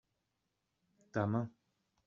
ta 1.11 1.21
main. 1.31 1.47